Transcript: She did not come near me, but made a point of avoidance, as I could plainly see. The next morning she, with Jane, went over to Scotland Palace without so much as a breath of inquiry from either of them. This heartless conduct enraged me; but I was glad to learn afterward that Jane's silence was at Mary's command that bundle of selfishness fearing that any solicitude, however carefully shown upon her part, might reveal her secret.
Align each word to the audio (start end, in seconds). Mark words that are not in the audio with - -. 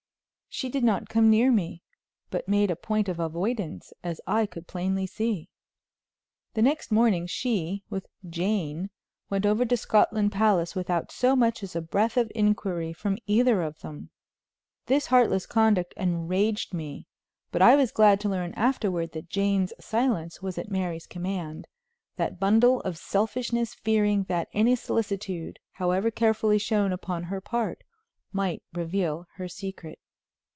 She 0.53 0.67
did 0.67 0.83
not 0.83 1.07
come 1.07 1.29
near 1.29 1.49
me, 1.49 1.81
but 2.29 2.49
made 2.49 2.69
a 2.69 2.75
point 2.75 3.07
of 3.07 3.21
avoidance, 3.21 3.93
as 4.03 4.19
I 4.27 4.45
could 4.45 4.67
plainly 4.67 5.07
see. 5.07 5.47
The 6.55 6.61
next 6.61 6.91
morning 6.91 7.25
she, 7.25 7.85
with 7.89 8.05
Jane, 8.29 8.89
went 9.29 9.45
over 9.45 9.63
to 9.63 9.77
Scotland 9.77 10.33
Palace 10.33 10.75
without 10.75 11.09
so 11.09 11.37
much 11.37 11.63
as 11.63 11.73
a 11.73 11.79
breath 11.81 12.17
of 12.17 12.29
inquiry 12.35 12.91
from 12.91 13.17
either 13.27 13.61
of 13.61 13.79
them. 13.79 14.09
This 14.87 15.05
heartless 15.07 15.45
conduct 15.45 15.93
enraged 15.95 16.73
me; 16.73 17.07
but 17.53 17.61
I 17.61 17.77
was 17.77 17.93
glad 17.93 18.19
to 18.19 18.29
learn 18.29 18.53
afterward 18.55 19.13
that 19.13 19.29
Jane's 19.29 19.71
silence 19.79 20.41
was 20.41 20.57
at 20.57 20.69
Mary's 20.69 21.07
command 21.07 21.65
that 22.17 22.41
bundle 22.41 22.81
of 22.81 22.97
selfishness 22.97 23.73
fearing 23.73 24.25
that 24.25 24.49
any 24.51 24.75
solicitude, 24.75 25.59
however 25.71 26.11
carefully 26.11 26.57
shown 26.57 26.91
upon 26.91 27.23
her 27.23 27.39
part, 27.39 27.85
might 28.33 28.61
reveal 28.73 29.25
her 29.35 29.47
secret. 29.47 29.97